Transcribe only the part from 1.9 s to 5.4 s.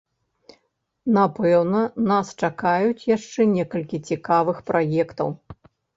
нас чакаюць яшчэ некалькі цікавых праектаў!